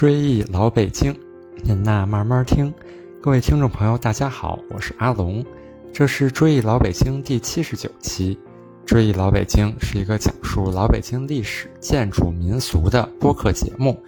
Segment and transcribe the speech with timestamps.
[0.00, 1.14] 追忆老北京，
[1.62, 2.72] 您呐慢慢听。
[3.20, 5.44] 各位听众朋友，大家好，我是阿龙，
[5.92, 8.38] 这是追忆老北京第七十九期。
[8.86, 14.02] 追忆老北京是一个讲述老北京历史、建筑、民俗的播客节目，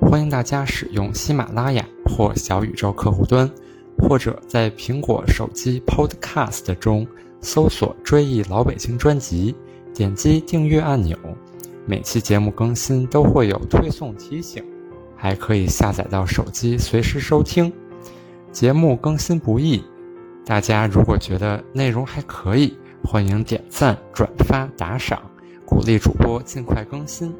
[0.00, 3.48] 欢迎大家使用喜马拉雅或小宇宙客户端，
[3.98, 7.06] 或者在苹果手机 Podcast 中
[7.40, 9.54] 搜索“追忆老北京”专辑，
[9.94, 11.16] 点击订阅按钮。
[11.86, 14.60] 每期节目更新都会有推送提醒。
[15.16, 17.72] 还可以下载到手机，随时收听。
[18.52, 19.84] 节目更新不易，
[20.44, 25.20] 大家如果觉得内容还可以，欢迎点赞、转发、打赏，
[25.64, 27.34] 鼓励主播尽快更新。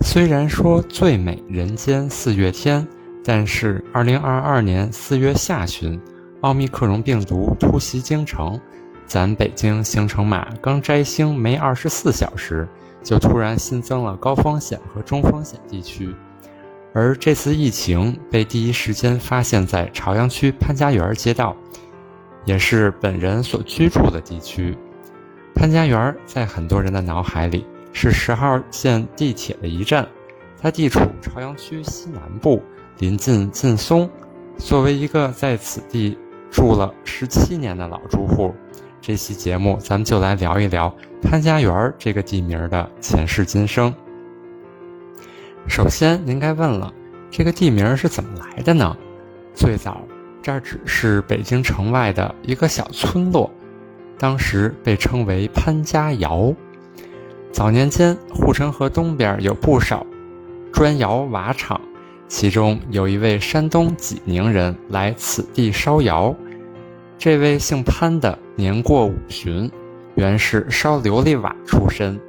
[0.00, 2.86] 虽然说最美人间四月天，
[3.24, 6.00] 但是二零二二年四月下旬，
[6.40, 8.60] 奥密克戎病毒突袭京城，
[9.06, 12.68] 咱北京行程码刚摘星没二十四小时，
[13.02, 16.14] 就突然新增了高风险和中风险地区。
[16.94, 21.56] 而这次疫情被第一时间发现在朝阳区潘家园街道，
[22.44, 24.76] 也是本人所居住的地区。
[25.54, 30.06] 潘家园在很多人的脑海里是十号线地铁的一站，
[30.60, 32.62] 它地处朝阳区西南部，
[32.98, 34.08] 临近劲松。
[34.58, 36.18] 作为一个在此地
[36.50, 38.54] 住了十七年的老住户，
[39.00, 43.92] 这期节目咱们就来聊一聊潘家园这个地名的前世今生。
[45.68, 46.92] 首先，您该问了，
[47.30, 48.96] 这个地名是怎么来的呢？
[49.54, 50.02] 最早，
[50.42, 53.50] 这儿只是北京城外的一个小村落，
[54.18, 56.52] 当时被称为潘家窑。
[57.52, 60.04] 早年间，护城河东边有不少
[60.72, 61.80] 砖窑瓦厂，
[62.28, 66.34] 其中有一位山东济宁人来此地烧窑。
[67.18, 69.70] 这位姓潘的年过五旬，
[70.16, 72.20] 原是烧琉璃瓦出身。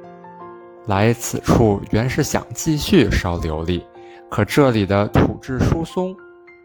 [0.86, 3.82] 来此处原是想继续烧琉璃，
[4.30, 6.14] 可这里的土质疏松，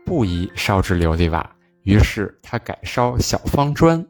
[0.05, 4.05] 不宜烧制琉璃瓦，于是他改烧小方砖。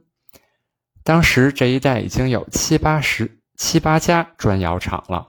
[1.03, 5.27] 当时这一带已经有七八十七八家砖窑厂了，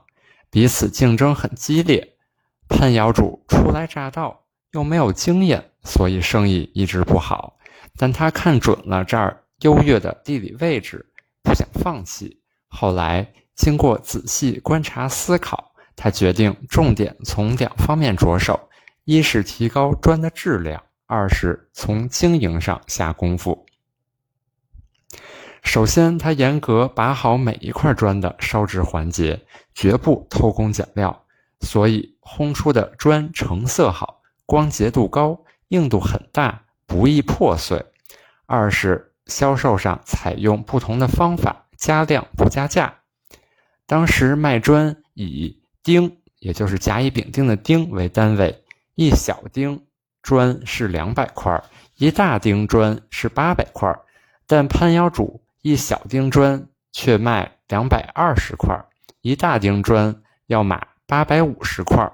[0.49, 2.15] 彼此竞争很激烈。
[2.67, 7.55] 潘窑主初来乍到，又没有经验，所以生意一直不好。
[7.97, 11.05] 但他看准了这儿优越的地理位置，
[11.43, 12.41] 不想放弃。
[12.67, 13.31] 后来。
[13.55, 18.69] 经过仔细观察思考，他决定重点从两方面着手：
[19.03, 23.65] 一是提高砖的质量，二是从经营上下功夫。
[25.63, 29.45] 首先，他严格把好每一块砖的烧制环节，
[29.75, 31.25] 绝不偷工减料，
[31.59, 37.85] 所以烘出的砖成色好，光洁度高，硬度很大，不易破碎。
[38.47, 43.00] 二是销售上采用不同的方法，加量不加价。
[43.91, 48.63] 当时卖砖以丁，也就是甲乙丙丁的丁为单位，
[48.95, 49.85] 一小丁
[50.21, 51.61] 砖是两百块，
[51.97, 53.93] 一大丁砖是八百块。
[54.47, 58.81] 但潘窑主一小丁砖却卖两百二十块，
[59.19, 62.09] 一大丁砖要买八百五十块。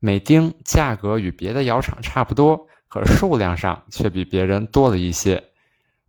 [0.00, 5.44] 每丁价格与别的窑厂差不多，可数量上却比别人多了一些。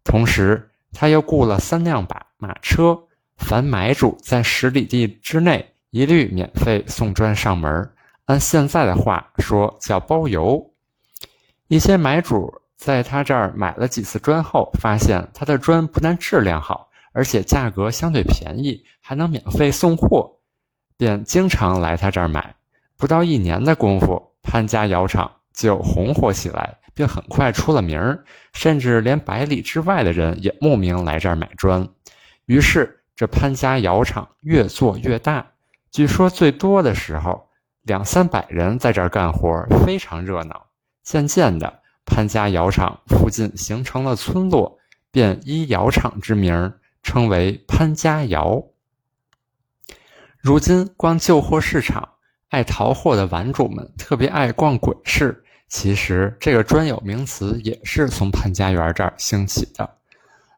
[0.04, 3.04] 同时，他又雇了三辆马马车。
[3.42, 7.92] 凡买主在十里地之内，一律免费送砖上门。
[8.26, 10.72] 按现在的话说，叫包邮。
[11.68, 20.38] 一些买主在他这儿买了几次砖后，发现他的砖不但质量好，而且价格相对便宜，还能免费送货，
[20.96, 22.56] 便经常来他这儿买。
[22.96, 31.86] 不到一年的功夫，潘家窑厂就红火起来，并很快出了名儿，甚至连百里之外的人也慕名来这儿买砖。
[32.46, 33.00] 于是。
[33.22, 35.52] 这潘家窑厂越做越大，
[35.92, 37.48] 据说最多的时候
[37.84, 40.66] 两三百人在这儿干活，非常热闹。
[41.04, 44.80] 渐渐的，潘家窑厂附近形成了村落，
[45.12, 46.74] 便依窑厂之名
[47.04, 48.64] 称为潘家窑。
[50.40, 52.10] 如今逛旧货市场，
[52.50, 55.44] 爱淘货的玩主们特别爱逛鬼市。
[55.68, 59.88] 其实这个专有名词也是从潘家园这儿兴起的。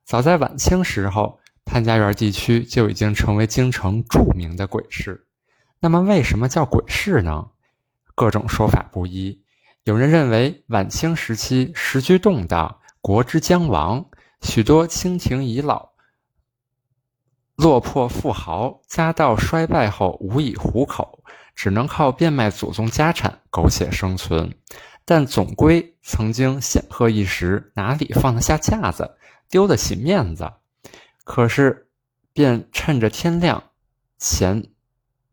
[0.05, 1.37] 早在晚清时候。
[1.65, 5.27] 潘家园地区就已经成为京城著名的鬼市。
[5.79, 7.47] 那么，为什么叫鬼市呢？
[8.15, 9.43] 各种说法不一。
[9.83, 14.05] 有人认为，晚清时期时局动荡，国之将亡，
[14.41, 15.89] 许多清廷遗老、
[17.55, 21.23] 落魄富豪家道衰败后无以糊口，
[21.53, 24.55] 只能靠变卖祖宗家产苟且生存。
[25.03, 29.17] 但总归曾经显赫一时，哪里放得下架子，
[29.49, 30.49] 丢得起面子？
[31.23, 31.87] 可是，
[32.33, 33.63] 便趁着天亮
[34.17, 34.71] 前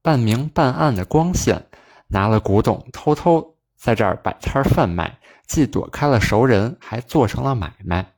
[0.03, 1.67] 半明半暗的光线，
[2.09, 8.15] 拿了古董偷偷在这儿摆摊贩卖，既躲开了熟人，还做成了买卖。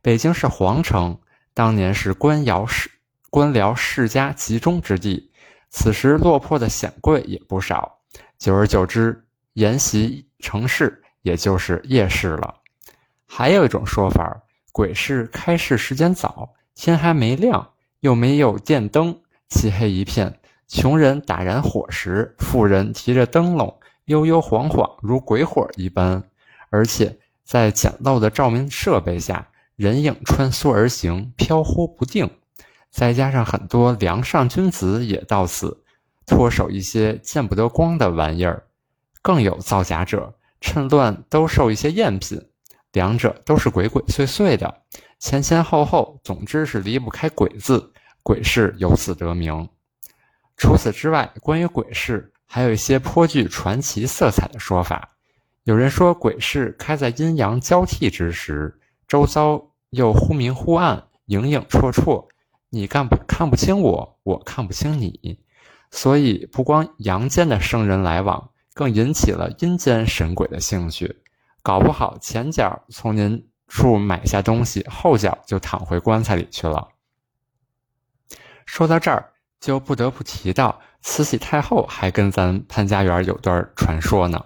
[0.00, 1.20] 北京是皇城，
[1.52, 2.90] 当年是官窑世
[3.30, 5.32] 官僚世家集中之地，
[5.70, 8.00] 此时落魄的显贵也不少。
[8.38, 12.54] 久而久之，沿袭城市，也就是夜市了。
[13.26, 14.42] 还有一种说法，
[14.72, 20.40] 鬼市开市时间早，天还没亮，又没有电灯，漆黑一片。
[20.66, 26.24] 穷人打燃火时，富人提着灯笼，悠悠晃晃，如鬼火一般。
[26.70, 32.28] 而且在简陋的照明设备下，人影穿梭而行，飘忽不定。
[32.90, 35.82] 再加上很多梁上君子也到此
[36.26, 38.64] 脱手一些见不得光的玩意儿，
[39.20, 42.48] 更有造假者趁乱兜售一些赝品，
[42.92, 44.82] 两者都是鬼鬼祟祟的，
[45.24, 49.70] 前前后后，总之是离不开“鬼”字，鬼市由此得名。
[50.54, 55.16] 除此之外，关于鬼市还有一些颇具传奇色彩的说法。
[55.62, 58.78] 有人说，鬼市开在阴阳交替之时，
[59.08, 62.26] 周遭又忽明忽暗，影影绰绰，
[62.68, 65.40] 你看不看不清我，我看不清你，
[65.90, 71.22] 所以不光阳间的生人来往，更引起了阴间神鬼的兴趣。
[71.62, 76.88] 搞不好前脚从您处买下东西，后脚就躺回棺材里去了。
[78.66, 79.30] 说到这儿。
[79.60, 84.44] 就不得不提到慈禧太后还跟咱潘家园有段传说呢。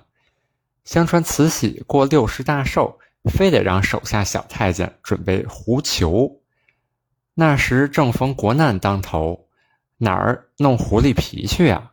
[0.85, 6.41] 相传慈禧过六十大寿，非得让手下小太监准备狐裘。
[7.35, 9.49] 那时正逢国难当头，
[9.97, 11.91] 哪儿弄狐狸皮去呀？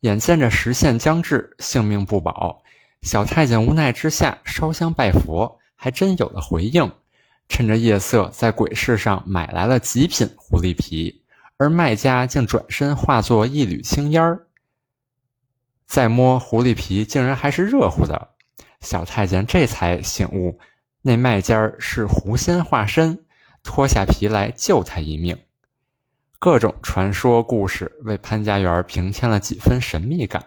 [0.00, 2.62] 眼见着时限将至，性命不保，
[3.02, 6.92] 小太监无奈之下烧香拜佛，还真有了回应。
[7.48, 11.24] 趁着夜色，在鬼市上买来了极品狐狸皮。
[11.56, 14.46] 而卖家竟转身化作一缕青烟儿，
[15.86, 18.30] 再摸狐狸皮，竟然还是热乎的。
[18.80, 20.60] 小太监这才醒悟，
[21.02, 23.24] 那卖家是狐仙化身，
[23.64, 25.36] 脱下皮来救他一命。
[26.38, 30.46] 各种传说故事为潘家园平添了几分神秘感。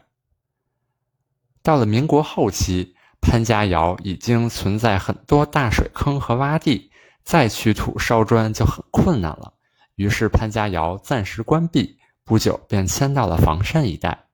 [1.61, 2.94] 到了民国后期，
[3.27, 6.91] 潘家窑已经存在很多大水坑和洼地，
[7.23, 9.53] 再取土烧砖就很困难了。
[9.95, 14.25] 于是潘家窑暂时关闭，不久便迁到了房山一带。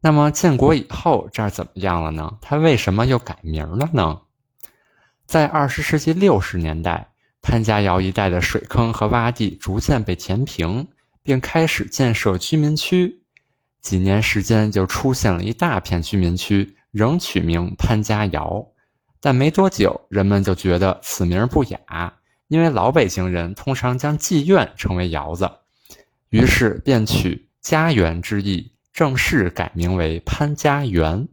[0.00, 2.38] 那么建国以后这儿怎么样了呢？
[2.40, 4.20] 它为什么又改名了呢？
[5.26, 7.08] 在二十世纪六十年代，
[7.42, 10.86] 潘家窑一带的水坑和洼地逐渐被填平，
[11.24, 13.24] 并开始建设居民区。
[13.80, 18.66] 几年时间就出现了一大片居民区，仍取名潘家窑。
[19.20, 22.14] 但没多久，人们就觉得此名不雅。
[22.48, 25.50] 因为老北京人通常将妓院称为窑子，
[26.30, 31.28] 于是便取家园之意，正式改名为潘家园，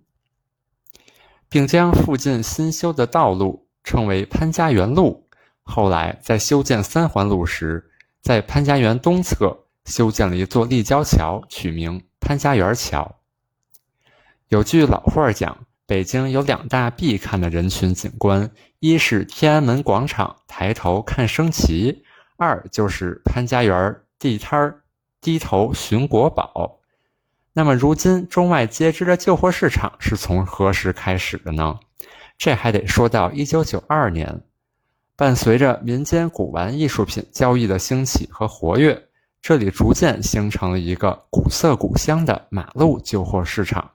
[1.48, 5.30] 并将附近新修的道路称为潘家园路。
[5.62, 7.89] 后来在修建三环路时，
[8.21, 13.19] 在潘家园东侧修建了一座立交桥，取名潘家园桥。
[14.53, 15.57] 有句老话讲。
[15.88, 22.03] 北京有两大必看的人群景观，一是天安门广场抬头看升旗，
[22.38, 24.83] 二就是潘家园地摊儿
[25.19, 26.79] 低头寻国宝。
[27.51, 31.79] 那么，如今中外皆知的旧货市场是从何时开始的呢？
[32.38, 34.43] 这还得说到一九九二年，
[35.15, 39.10] 伴随着民间古玩艺术品交易的兴起和活跃，
[39.41, 43.89] 这里逐渐形成了一个古色古香的马路旧货市场。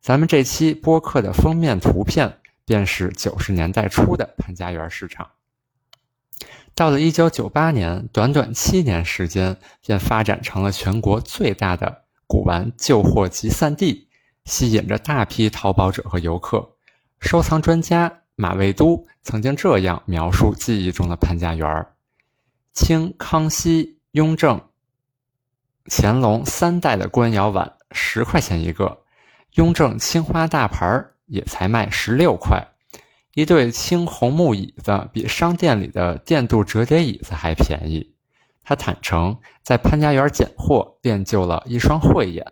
[0.00, 5.28] 咱们这期播客的封面图片便是九十年代初的潘家园市场。
[6.74, 14.08] 到了一九九八年，短短七年时间，便发展成了全国最大的古玩旧货集散地，
[14.44, 16.76] 吸引着大批淘宝者和游客。
[17.20, 21.86] 收藏专家马未都曾经这样描述记忆中的潘家园：
[22.72, 24.60] 清、康熙、雍正、
[25.86, 29.02] 乾隆三代的官窑碗，十块钱一个。
[29.54, 32.68] 雍正青花大盘也才卖十六块，
[33.34, 38.14] 一对青红木椅子比商店里的电镀折叠椅子还便宜。
[38.62, 42.44] 他坦诚在潘家园捡货练就了一双慧眼，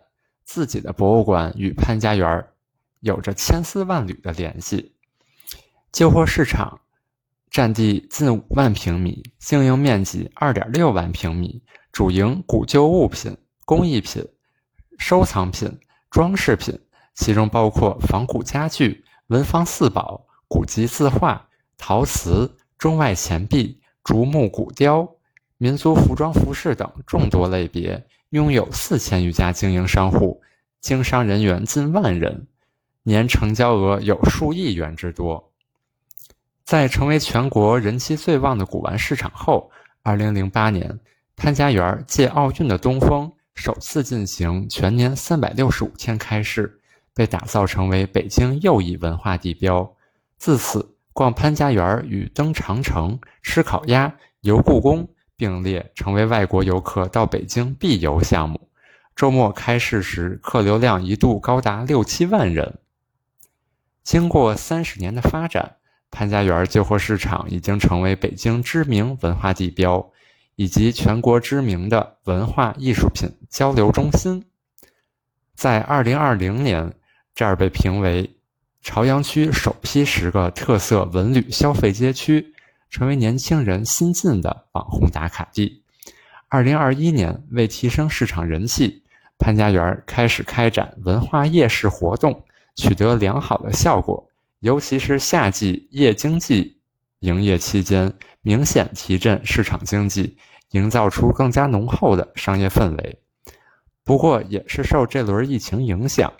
[0.43, 2.45] 自己的博物馆与潘家园
[2.99, 4.95] 有着千丝万缕的联系。
[5.91, 6.81] 旧货市场
[7.51, 11.61] 占地近五万平米，经营面积二点六万平米，
[11.91, 14.27] 主营古旧物品、工艺品、
[14.97, 16.79] 收藏品、装饰品。
[17.17, 25.15] 其中包括仿古家具、文房四宝、古籍字画、陶瓷、中外钱币、竹木骨雕、
[25.57, 30.43] 民族服装服饰等众多类别，拥有四千余家经营商户，
[30.79, 32.47] 经商人员近万人。
[33.01, 35.51] 年成交额有数亿元之多。
[36.63, 39.71] 在成为全国人气最旺的古玩市场后
[40.03, 40.99] ，2008年，
[41.35, 46.76] 潘家园借奥运的东风，首次进行全年365天开市，
[47.17, 49.91] 被打造成为北京又一文化地标。
[50.37, 58.69] 自此，逛潘家园与登长城、吃烤鸭、游故宫并列，成为外国游客到北京必游项目。
[59.15, 62.77] 周末开市时，客流量一度高达六七万人。
[64.03, 65.77] 经过三十年的发展，
[66.11, 70.11] 潘家园旧货市场已经成为北京知名文化地标，
[70.55, 74.45] 以及全国知名的文化艺术品交流中心。
[75.55, 76.93] 在二零二零年，
[77.37, 78.35] 这儿被评为
[78.81, 82.55] 朝阳区首批十个特色文旅消费街区，
[82.89, 85.83] 成为年轻人新晋的网红打卡地。
[86.47, 89.03] 二零二一年，为提升市场人气，
[89.37, 92.43] 潘家园开始开展文化夜市活动，
[92.75, 94.27] 取得良好的效果。
[94.61, 96.79] 尤其是夏季夜经济
[97.19, 100.35] 营业期间，明显提振市场经济，
[100.71, 103.19] 营造出更加浓厚的商业氛围。
[104.03, 106.33] 不过，也是受这轮疫情影响，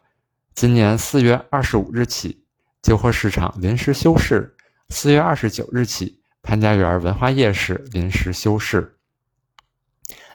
[0.57, 2.43] 今年四月二十五日起，
[2.81, 4.55] 旧货市场临时休市；
[4.89, 8.97] 四月二十九日起，潘家园文化夜市临时休市。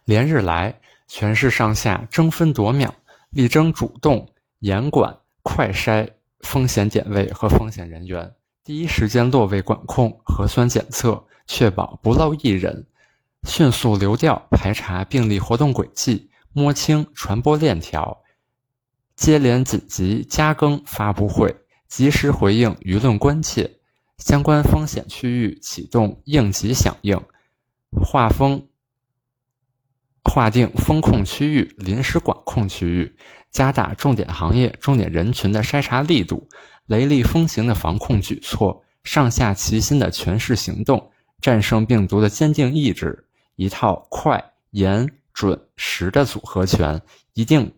[0.04, 2.94] 连日来，全市上下争分夺秒，
[3.30, 6.08] 力争主动、严管、快筛。
[6.42, 12.84] 风险点位和风险人员第一时间落位管控核酸检测，确保不漏一人；
[13.42, 18.21] 迅速流调排查病例活动轨迹，摸清传播链条；
[19.22, 21.54] 接连紧急加更发布会，
[21.86, 23.78] 及时回应舆论关切。
[24.18, 27.22] 相关风险区域启动应急响应，
[27.92, 28.66] 划封。
[30.24, 33.16] 划定风控区域、临时管控区域，
[33.52, 36.48] 加大重点行业、重点人群的筛查力度，
[36.86, 47.00] 雷厉风行的防控举措，上下齐心的全市行动，战胜病毒的坚定意志，一套快、严、准、实的组合拳，
[47.34, 47.72] 一定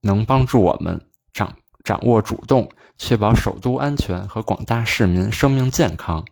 [0.00, 1.00] 能帮助我们
[1.32, 6.24] 掌掌握主动，确保首都安全和广大市民生命健康。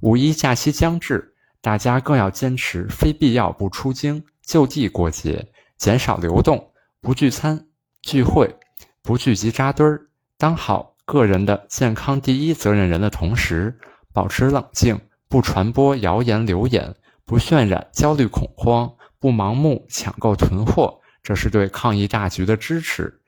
[0.00, 4.24] 五一假期将至，大家更要坚持非必要不出京。
[4.42, 7.66] 就地过节，减少流动，不聚餐
[8.00, 8.54] 聚会，
[9.02, 10.06] 不聚集扎堆儿，
[10.38, 13.76] 当好个人的健康第一责任人的同时，
[14.12, 20.95] 保持冷静，不传播谣言流言，不渲染焦虑恐慌，不盲目抢购囤货，
[21.26, 23.20] 这是对抗疫大局的支持。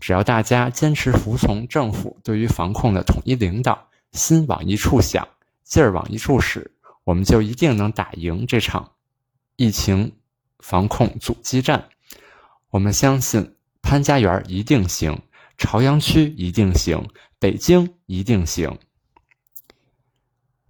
[0.00, 5.28] 只要大家坚持服从政府对于防控的统一领导，心往一处想，
[5.62, 6.72] 劲儿往一处使，
[7.04, 8.92] 我们就一定能打赢这场
[9.56, 10.10] 疫情。
[10.60, 11.90] 防控阻击战，
[12.70, 15.20] 我们相信潘家园一定行，
[15.58, 18.78] 朝阳区一定行，北京一定行。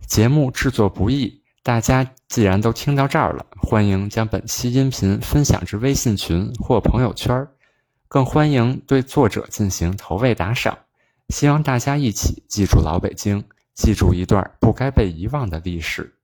[0.08, 7.48] 节目制作不易，大家既然都听到这儿了，欢迎将本期音频分享至微信群或朋友圈，
[8.06, 10.76] 更欢迎对作者进行投喂打赏。
[11.30, 13.42] 希望大家一起记住老北京，
[13.72, 16.14] 记住一段不该被遗忘的历史，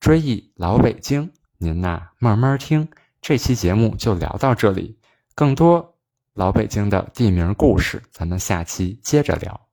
[0.00, 1.30] 追忆老北京。
[1.58, 2.88] 您呐，慢慢听。
[3.22, 4.98] 这期节目就聊到这里，
[5.36, 5.94] 更多
[6.34, 9.67] 老北京的地名故事，咱们下期接着聊。